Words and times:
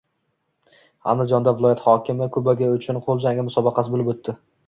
Andijonda 1.13 1.53
viloyati 1.59 1.85
hokimi 1.89 2.29
kubogi 2.37 2.71
uchun 2.79 3.01
qo‘l 3.05 3.23
jangi 3.27 3.47
musobaqasi 3.51 3.97
bo‘lib 3.99 4.13
o‘tdi 4.15 4.35